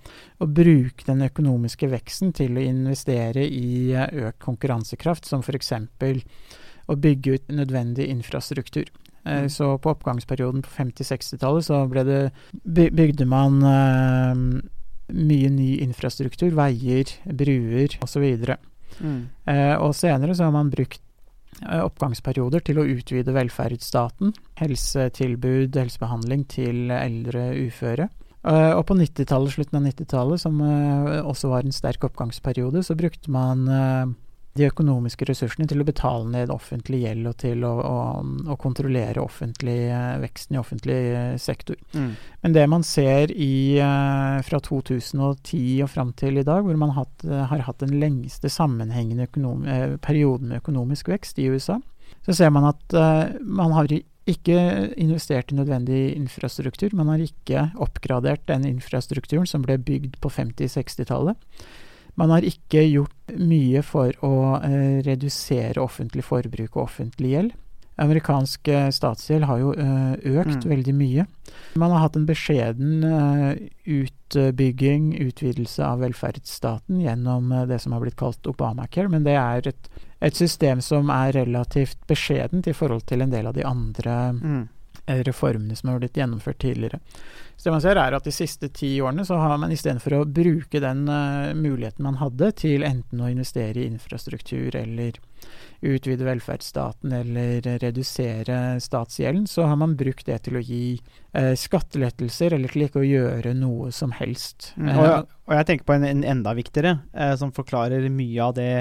[0.42, 5.72] å bruke den økonomiske veksten til å investere i eh, økt konkurransekraft, som f.eks.
[6.88, 8.88] å bygge ut nødvendig infrastruktur.
[8.88, 9.48] Eh, Mm.
[9.48, 12.22] Så på oppgangsperioden på 50-60-tallet så ble det,
[12.66, 14.34] bygde man eh,
[15.12, 18.24] mye ny infrastruktur, veier, bruer osv.
[19.46, 21.11] Eh, og senere så har man brukt eh,
[21.60, 28.08] oppgangsperioder til å utvide velferdsstaten, helsetilbud, helsebehandling til eldre uføre.
[28.42, 32.96] Eh, og på 90-tallet, slutten av 90-tallet, som eh, også var en sterk oppgangsperiode, så
[32.98, 34.14] brukte man eh,
[34.58, 37.96] de økonomiske ressursene til å betale ned offentlig gjeld og til å, å,
[38.52, 41.78] å kontrollere offentlig, eh, veksten i offentlig eh, sektor.
[41.96, 42.10] Mm.
[42.44, 46.92] Men det man ser i, eh, fra 2010 og fram til i dag, hvor man
[46.98, 49.64] hatt, har hatt den lengste sammenhengende økonom,
[50.04, 51.78] perioden med økonomisk vekst i USA,
[52.26, 52.94] så ser man at
[53.40, 53.88] man har
[54.28, 54.56] ikke
[55.00, 56.92] investert i nødvendig infrastruktur.
[56.94, 61.40] Man har ikke oppgradert den infrastrukturen som ble bygd på 50-60-tallet.
[62.20, 64.32] Man har ikke gjort mye for å
[64.62, 67.52] eh, redusere offentlig forbruk og offentlig gjeld.
[68.02, 70.70] Amerikansk eh, statsgjeld har jo eh, økt Mm.
[70.70, 71.26] veldig mye.
[71.76, 73.04] Man har hatt en beskjeden
[73.84, 79.88] utbygging, utvidelse av velferdsstaten gjennom det som har blitt kalt Obamacare, men det er et,
[80.20, 84.68] et system som er relativt beskjedent i forhold til en del av de andre Mm.
[85.06, 87.00] Eh, reformene som har blitt gjennomført tidligere.
[87.56, 90.24] Så det man ser er at De siste ti årene så har man istedenfor å
[90.26, 95.20] bruke den uh, muligheten man hadde til enten å investere i infrastruktur eller
[95.82, 100.96] utvide velferdsstaten eller redusere statsgjelden, så har man brukt det til å gi
[101.36, 104.72] uh, skattelettelser eller til ikke å gjøre noe som helst.
[104.74, 104.92] Mm.
[104.96, 108.58] Og, jeg, og jeg tenker på en, en enda viktigere, uh, som forklarer mye av
[108.58, 108.74] det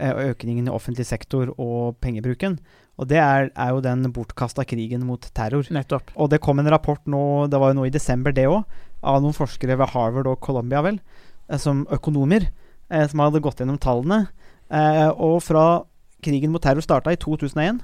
[0.00, 2.60] økningen i offentlig sektor og pengebruken.
[3.00, 5.64] Og det er, er jo den bortkasta krigen mot terror.
[5.72, 6.12] Nettopp.
[6.20, 8.66] Og det kom en rapport nå, det var jo nå i desember det òg,
[9.00, 11.00] av noen forskere ved Harvard og Columbia, vel,
[11.48, 12.50] eh, som økonomer,
[12.90, 14.26] eh, som hadde gått gjennom tallene.
[14.68, 15.82] Eh, og fra
[16.20, 17.80] krigen mot terror starta i 2001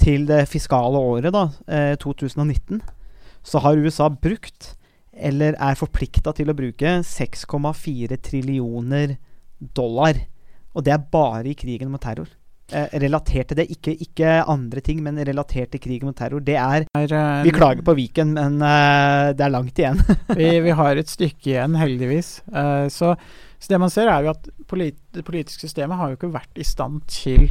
[0.00, 2.82] til det fiskale året, da, eh, 2019,
[3.42, 4.74] så har USA brukt,
[5.16, 9.16] eller er forplikta til å bruke, 6,4 trillioner
[9.74, 10.20] dollar.
[10.74, 12.28] Og det er bare i krigen mot terror.
[12.70, 16.42] Eh, relatert til det, ikke, ikke andre ting, men relatert til krigen mot terror.
[16.44, 19.98] Det er Er, eh, vi klager på Viken, men uh, det er langt igjen.
[20.38, 22.42] vi, vi har et stykke igjen, heldigvis.
[22.54, 23.16] Uh, så,
[23.58, 26.60] så det man ser, er jo at polit det politiske systemet har jo ikke vært
[26.62, 27.48] i stand til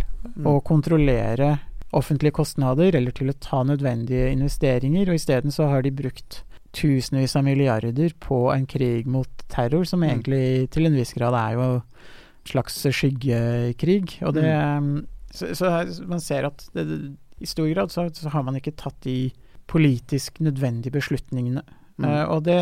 [0.48, 1.58] å kontrollere
[1.96, 7.34] offentlige kostnader eller til å ta nødvendige investeringer, og isteden så har de brukt tusenvis
[7.36, 10.10] av milliarder på en krig mot terror, som Mm.
[10.10, 11.82] egentlig til en viss grad er jo
[12.50, 14.20] slags skyggekrig.
[14.26, 14.50] Og det
[15.30, 15.70] så, så
[16.10, 16.86] man ser at det,
[17.38, 19.30] i stor grad så, så har man ikke tatt de
[19.70, 21.62] politisk nødvendige beslutningene.
[22.00, 22.08] Mm.
[22.08, 22.58] Uh, og, det,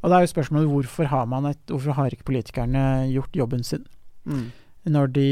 [0.00, 3.66] og det er jo spørsmålet hvorfor har man et, hvorfor har ikke politikerne gjort jobben
[3.66, 3.86] sin?
[4.24, 4.50] Mm.
[4.94, 5.28] Når, de,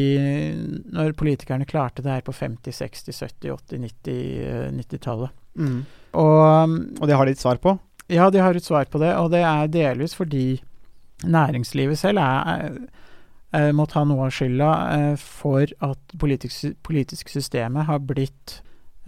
[0.92, 5.30] når politikerne klarte det her på 50-, 60-, 70-, 80-, 90, eh, 90-tallet.
[5.54, 5.78] Mm.
[6.18, 7.78] Og um, Og det har de et svar på?
[8.08, 10.60] ja, de har et svar på det, og det er delvis fordi
[11.28, 12.78] næringslivet selv er,
[13.72, 18.58] må ta noe av skylda eh, for at politisk, politiske systemet har blitt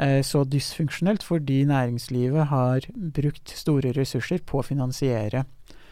[0.00, 5.44] eh, så dysfunksjonelt, fordi næringslivet har brukt store ressurser på å finansiere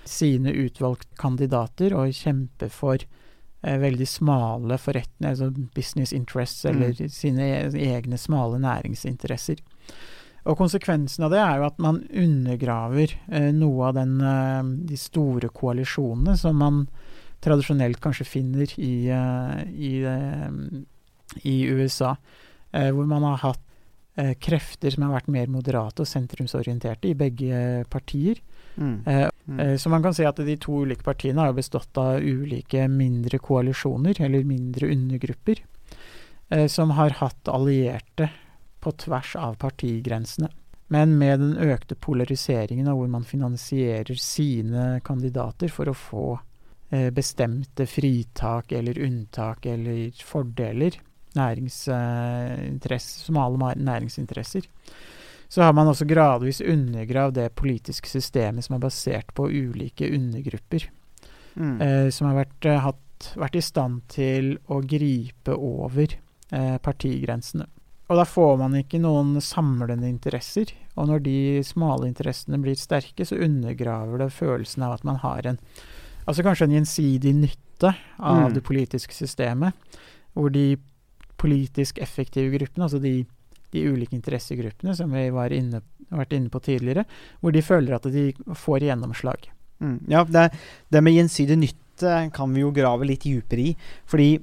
[0.09, 6.71] sine utvalgte kandidater og kjempe for eh, veldig smale forretninger, altså business interests, Mm.
[6.73, 9.61] eller sine e egne smale næringsinteresser.
[10.49, 14.97] Og konsekvensen av det er jo at man undergraver eh, noe av den, eh, de
[14.97, 16.87] store koalisjonene som man
[17.44, 22.16] tradisjonelt kanskje finner i, eh, i, eh, i USA,
[22.72, 23.64] eh, hvor man har hatt
[24.42, 28.40] krefter som har vært mer moderate og sentrumsorienterte i begge partier.
[28.74, 29.05] Mm.
[29.46, 29.79] Mm.
[29.79, 34.18] Så man kan si at de to ulike partiene har bestått av ulike mindre koalisjoner,
[34.18, 35.62] eller mindre undergrupper,
[36.66, 38.27] som har hatt allierte
[38.81, 40.51] på tvers av partigrensene.
[40.90, 46.27] Men med den økte polariseringen, av hvor man finansierer sine kandidater for å få
[47.12, 50.94] bestemte fritak eller unntak eller fordeler,
[51.37, 54.62] næringsinteresse, smale næringsinteresser,
[55.48, 60.88] så har man også gradvis undergravd det politiske systemet som er basert på ulike undergrupper,
[61.59, 61.81] Mm.
[61.83, 66.07] eh, som har vært, eh, hatt, vært i stand til å gripe over
[66.53, 67.66] eh, partigrensene.
[68.09, 73.27] Og da får man ikke noen samlende interesser, og når de smale interessene blir sterke,
[73.27, 75.59] så undergraver det følelsen av at man har en
[76.29, 78.55] Altså kanskje en gjensidig nytte av Mm.
[78.55, 79.73] det politiske systemet,
[80.37, 80.77] hvor de
[81.38, 83.27] politisk effektive gruppene, altså de
[83.73, 87.05] de ulike interessegruppene som vi har vært inne på tidligere,
[87.43, 89.49] hvor de føler at de får gjennomslag.
[89.81, 89.99] Mm.
[90.09, 90.47] Ja, det,
[90.91, 93.77] det med gjensidig nytte kan vi jo grave litt dypere i.
[94.09, 94.38] Fordi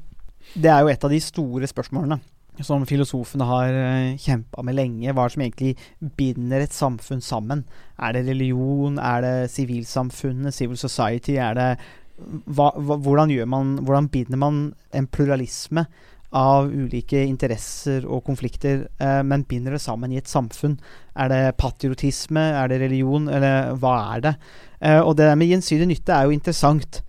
[0.54, 2.20] det er jo et av de store spørsmålene
[2.64, 5.12] som filosofene har uh, kjempa med lenge.
[5.12, 7.66] Hva er det som egentlig binder et samfunn sammen?
[8.00, 9.00] Er det religion?
[9.02, 10.56] Er det sivilsamfunnet?
[10.56, 11.36] Civil society?
[11.36, 11.70] Er det
[12.16, 14.60] hva, hva, hvordan, man, hvordan binder man
[14.96, 15.86] en pluralisme
[16.36, 20.78] av ulike interesser og konflikter, eh, men binder det sammen i et samfunn?
[21.16, 22.42] Er det patriotisme?
[22.60, 23.30] Er det religion?
[23.32, 24.36] Eller hva er det?
[24.82, 27.02] Eh, og det der med gjensidig nytte er jo interessant.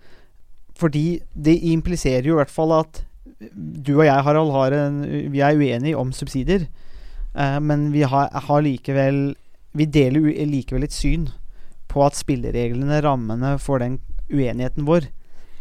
[0.77, 3.03] Fordi det impliserer jo i hvert fall at
[3.39, 6.67] du og jeg, Harald, har en, vi er uenige om subsidier.
[7.37, 9.35] Eh, men vi har, har likevel
[9.77, 11.27] Vi deler likevel et syn
[11.87, 13.99] på at spillereglene, rammene for den
[14.31, 15.05] uenigheten vår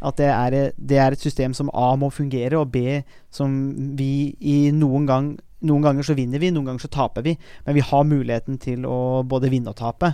[0.03, 4.37] At det er, det er et system som A må fungere, og B som vi
[4.41, 5.35] i noen gang
[5.67, 7.33] Noen ganger så vinner vi, noen ganger så taper vi.
[7.65, 10.11] Men vi har muligheten til å både vinne og tape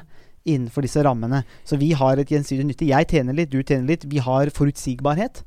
[0.48, 1.42] innenfor disse rammene.
[1.66, 2.86] Så vi har et gjensidig nytte.
[2.88, 4.06] Jeg tjener litt, du tjener litt.
[4.08, 5.42] Vi har forutsigbarhet.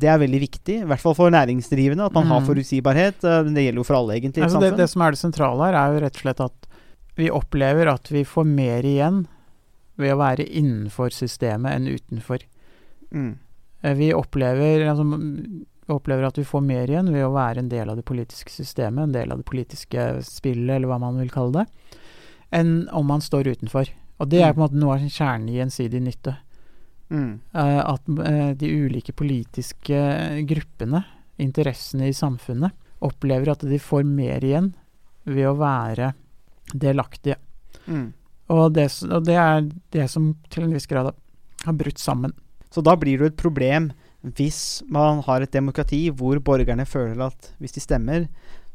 [0.00, 2.46] Det er veldig viktig, i hvert fall for næringsdrivende, at man har Mm.
[2.48, 3.24] forutsigbarhet.
[3.24, 4.42] Eh, Det gjelder jo for alle, egentlig.
[4.46, 6.66] Altså det, det som er det sentrale her, er jo rett og slett at
[7.16, 9.26] vi opplever at vi får mer igjen
[9.98, 12.40] ved å være innenfor systemet enn utenfor.
[13.12, 13.36] Mm.
[13.82, 15.04] Eh, Vi opplever, altså,
[15.90, 19.02] opplever at vi får mer igjen ved å være en del av det politiske systemet,
[19.02, 21.66] en del av det politiske spillet, eller hva man vil kalle det,
[22.52, 23.88] enn om man står utenfor.
[24.20, 24.54] Og det er Mm.
[24.54, 26.36] på en måte noe av kjernen i gjensidig nytte.
[27.10, 27.40] Mm.
[27.54, 29.98] Eh, at eh, de ulike politiske
[30.46, 31.04] gruppene,
[31.40, 34.72] interessene i samfunnet, opplever at de får mer igjen
[35.24, 36.12] ved å være
[36.76, 37.38] delaktige.
[37.86, 38.12] Mm.
[38.50, 41.10] Og det, og det er det som til en viss grad
[41.64, 42.32] har- brutt sammen.
[42.70, 43.90] Så da blir det et problem
[44.22, 48.28] hvis man har et demokrati hvor borgerne føler at hvis de stemmer,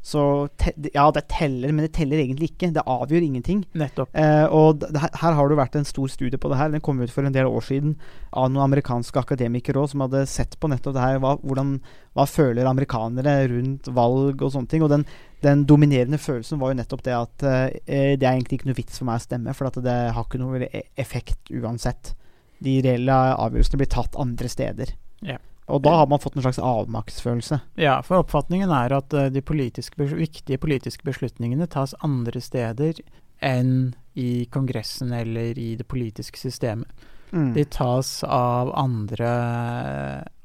[0.06, 0.48] så
[0.94, 2.70] Ja, det teller, men det teller egentlig ikke.
[2.70, 3.64] Det avgjør ingenting.
[3.74, 4.12] Nettopp.
[4.14, 6.70] Eh, og her, har det vært en stor studie på det her.
[6.70, 7.96] Den kom ut for en del år siden
[8.30, 11.18] av noen amerikanske akademikere også, som hadde sett på nettopp det her.
[11.24, 11.72] Hva, hvordan,
[12.14, 14.86] hva føler amerikanere rundt valg og sånne ting.
[14.86, 15.08] Og den,
[15.42, 19.02] den dominerende følelsen var jo nettopp det at eh, det er egentlig ikke noe vits
[19.02, 22.14] for meg å stemme, for at det har ikke noe effekt uansett.
[22.62, 24.94] De reelle avgjørelsene blir tatt andre steder.
[25.26, 25.42] Ja.
[25.66, 27.58] Og da har man fått en slags avmaktsfølelse.
[27.82, 33.00] Ja, for oppfatningen er at eh, de politiske, viktige politiske beslutningene tas andre steder
[33.42, 36.88] enn i Kongressen eller i det politiske systemet.
[37.32, 37.50] Mm.
[37.56, 39.30] De tas av andre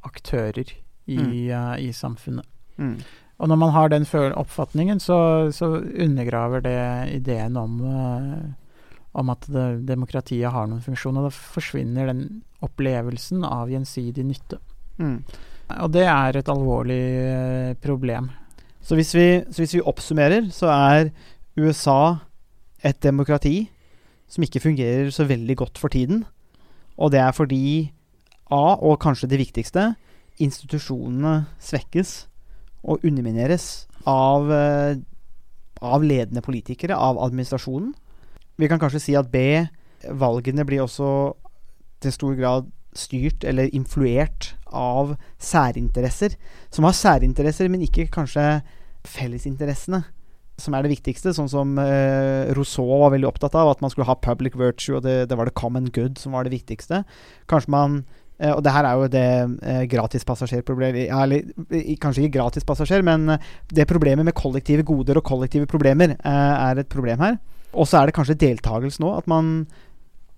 [0.01, 0.73] aktører
[1.05, 1.51] i, Mm.
[1.51, 2.45] uh, i samfunnet.
[2.77, 2.97] Mm.
[3.38, 8.53] Og når man har den oppfatningen, så, så undergraver det ideen om, uh,
[9.12, 14.57] om at det, demokratiet har noen funksjon, og da forsvinner den opplevelsen av gjensidig nytte.
[14.97, 15.23] Mm.
[15.80, 17.01] Og det er et alvorlig
[17.32, 18.30] eh, problem.
[18.82, 21.12] Så hvis, vi, så hvis vi oppsummerer, så er
[21.60, 22.17] USA
[22.84, 23.69] et demokrati
[24.32, 26.25] som ikke fungerer så veldig godt for tiden.
[26.97, 27.91] Og det er fordi
[28.51, 29.93] A, og kanskje det viktigste,
[30.41, 32.25] institusjonene svekkes
[32.84, 34.95] og undermineres av, eh,
[35.82, 37.93] av ledende politikere, av administrasjonen.
[38.58, 39.67] Vi kan kanskje si at B,
[40.10, 41.34] valgene blir også
[42.01, 46.36] til stor grad styrt eller influert av særinteresser,
[46.71, 48.62] som har særinteresser, men ikke kanskje
[49.08, 50.04] fellesinteressene.
[50.62, 54.06] som er det viktigste, sånn som uh, Rousseau var veldig opptatt av, at man skulle
[54.06, 56.99] ha public virtue, og det, det var det common good som var det viktigste.
[57.49, 57.95] Kanskje man
[58.43, 59.32] uh, Og det her er jo det
[59.65, 61.49] uh, gratispassasjerproblemet ja, Eller
[61.97, 63.39] kanskje ikke gratispassasjer, men
[63.73, 67.39] det problemet med kollektive goder og kollektive problemer er et problem her.
[67.73, 69.65] Og så er det kanskje deltakelse nå, at man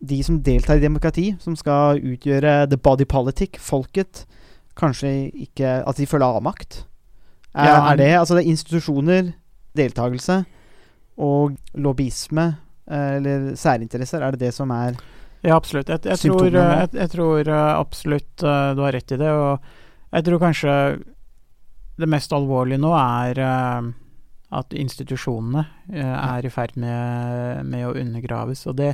[0.04, 4.26] De som deltar i demokrati, som skal utgjøre the body politic, folket,
[4.80, 6.84] kanskje ikke At de føler avmakt.
[7.54, 9.34] Er, Ja, er det Altså det er institusjoner,
[9.78, 10.44] deltakelse
[11.22, 12.46] og lobbyisme
[12.90, 14.98] eh, eller særinteresser, er det det som er
[15.44, 15.90] Ja, absolutt.
[15.90, 19.30] Jeg, jeg, tror, eh, jeg, jeg tror eh, absolutt du har rett i det.
[19.30, 19.60] Og
[20.14, 20.76] jeg tror kanskje
[22.02, 23.40] det mest alvorlige nå er
[24.54, 25.62] at institusjonene
[25.94, 28.66] er i ferd med, med å undergraves.
[28.70, 28.94] Og det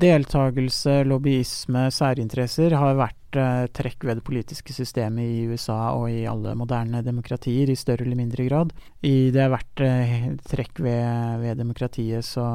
[0.00, 6.26] deltakelse, lobbyisme, særinteresser har vært eh, trekk ved det politiske systemet i USA og i
[6.28, 8.74] alle moderne demokratier i større eller mindre grad.
[9.00, 12.46] I, det har vært eh, trekk ved, ved demokratiet så,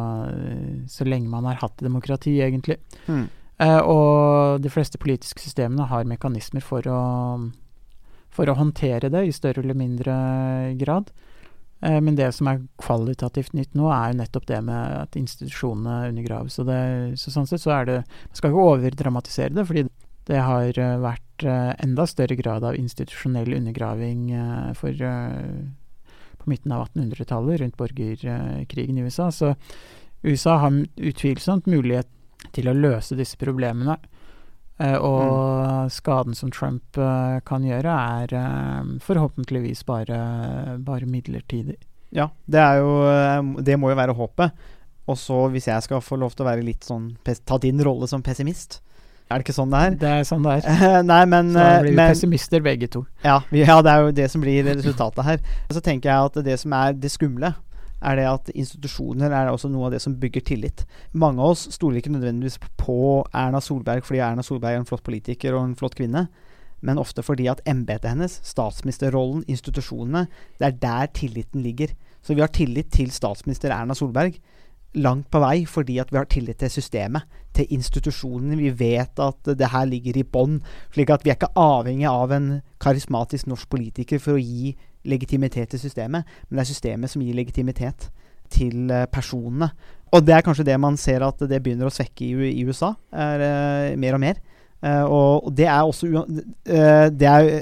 [0.86, 2.78] så lenge man har hatt demokrati, egentlig.
[3.08, 3.26] Mm.
[3.62, 7.02] Eh, og de fleste politiske systemene har mekanismer for å,
[8.34, 10.16] for å håndtere det i større eller mindre
[10.82, 11.12] grad.
[11.82, 16.12] Eh, men det som er kvalitativt nytt nå, er jo nettopp det med at institusjonene
[16.12, 16.60] undergraves.
[16.68, 16.80] Det,
[17.22, 19.86] så sånn sett så er det Man skal ikke overdramatisere det, fordi
[20.30, 24.30] det har eh, vært eh, enda større grad av institusjonell undergraving
[24.78, 25.06] for
[26.42, 29.28] på midten av 1800-tallet, rundt borgerkrigen i USA.
[29.30, 29.52] Så
[30.26, 32.10] USA har utvilsomt mulighet
[32.56, 34.00] til å løse disse problemene.
[34.82, 40.20] Eh, og skaden som Trump eh, kan gjøre, er eh, forhåpentligvis bare,
[40.82, 41.78] bare midlertidig.
[42.12, 44.52] Ja, det er jo Det må jo være håpet.
[45.08, 47.08] Og så, hvis jeg skal få lov til å være litt sånn
[47.48, 48.78] Ta din rolle som pessimist
[49.32, 49.96] Er det ikke sånn det er?
[49.98, 51.00] Det er sånn det er.
[51.12, 53.06] Nei, men, Så blir vi men pessimister begge to.
[53.24, 55.42] ja, ja, det er jo det som blir resultatet her.
[55.72, 57.54] Så tenker jeg at det som er det skumle,
[58.02, 60.86] er det at institusjoner er også noe av det som bygger tillit.
[61.14, 65.06] Mange av oss stoler ikke nødvendigvis på Erna Solberg fordi Erna Solberg er en flott
[65.06, 66.28] politiker og en flott kvinne,
[66.82, 70.26] men ofte fordi at embetet hennes, statsministerrollen, institusjonene,
[70.58, 71.94] det er der tilliten ligger.
[72.26, 74.40] Så vi har tillit til statsminister Erna Solberg
[75.00, 77.24] langt på vei fordi at vi har tillit til systemet,
[77.56, 78.58] til institusjonene.
[78.60, 80.60] Vi vet at det her ligger i bånn,
[80.94, 82.50] slik at vi er ikke avhengig av en
[82.82, 84.74] karismatisk norsk politiker for å gi
[85.08, 88.10] legitimitet til systemet, men det er systemet som gir legitimitet
[88.52, 89.72] til eh, personene.
[90.12, 93.46] Og det er kanskje det man ser at det begynner å svekke i, USA, er,
[93.46, 94.42] eh, mer og mer.
[94.84, 96.26] Eh, og det er også
[96.66, 97.62] Det er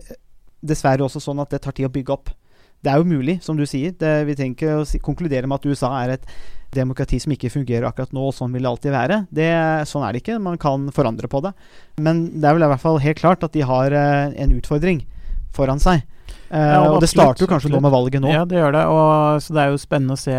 [0.63, 2.32] dessverre også sånn at det tar tid å bygge opp.
[2.84, 3.91] Det er jo mulig, som du sier.
[3.91, 6.25] Det, vi trenger ikke å konkludere med at USA er et
[6.75, 9.17] demokrati som ikke fungerer akkurat nå, og sånn vil det alltid være.
[9.36, 9.49] Det,
[9.89, 10.39] sånn er det ikke.
[10.39, 11.54] Man kan forandre på det.
[11.99, 15.04] Men det er vel i hvert fall helt klart at de har en utfordring
[15.56, 16.06] foran seg.
[16.49, 18.31] Eh, Ja, og det starter jo kanskje nå med valget nå.
[18.33, 18.85] Ja, det gjør det.
[18.89, 20.37] Og, så det er jo spennende å se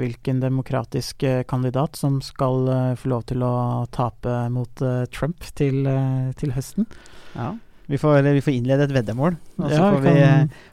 [0.00, 3.54] hvilken demokratisk eh, kandidat som skal eh, få lov til å
[3.90, 5.82] tape mot Trump til,
[6.38, 6.86] til høsten.
[7.34, 7.54] Ja.
[7.90, 10.18] Vi får, vi får innlede et veddemål, og så Ja, får, vi,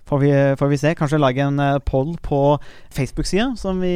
[0.06, 0.91] får, vi, får vi se.
[1.00, 2.41] Kanskje lage en poll på
[2.93, 3.96] Facebook-sida, som vi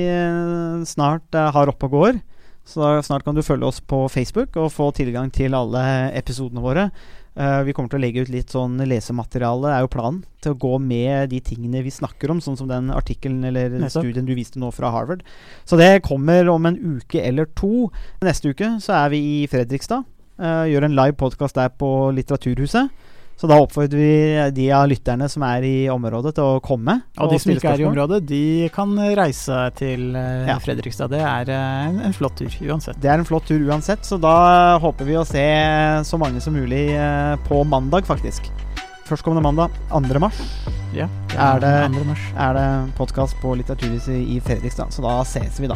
[0.89, 2.21] snart har oppe og går.
[2.65, 5.81] Så snart kan du følge oss på Facebook og få tilgang til alle
[6.17, 6.87] episodene våre.
[7.35, 10.23] Eh, vi kommer til å legge ut litt sånn lesemateriale, er jo planen.
[10.43, 14.03] Til å gå med de tingene vi snakker om, sånn som den artikkelen eller Nettopp.
[14.03, 15.23] studien du viste nå fra Harvard.
[15.63, 17.89] Så det kommer om en uke eller to.
[18.21, 20.03] Neste uke så er vi i Fredrikstad.
[20.41, 22.89] Uh, gjør en live podkast der på Litteraturhuset.
[23.41, 26.99] Så da oppfordrer vi de av lytterne som er i området, til å komme.
[27.17, 28.41] Og de som ikke er i området, de
[28.75, 30.59] kan reise til eh, Ja.
[30.61, 31.09] Fredrikstad.
[31.09, 32.99] Det er eh, en, en flott tur uansett.
[33.01, 35.41] Det er en flott tur uansett, så da håper vi å se
[36.05, 38.51] så mange som mulig eh, på mandag, faktisk.
[39.09, 40.21] Førstkommende mandag, 2.
[40.21, 40.37] mars,
[40.93, 42.05] Ja, Er det- 2.
[42.13, 42.27] mars.
[42.37, 44.93] er det podkast på Litteraturhuset i Fredrikstad.
[44.93, 45.75] Så da ses vi da.